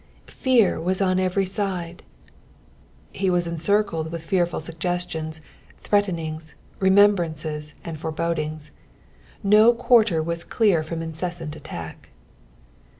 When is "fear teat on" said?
0.25-1.17